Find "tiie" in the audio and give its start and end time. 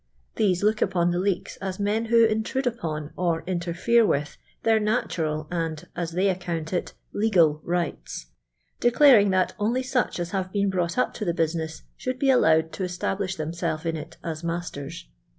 11.25-11.35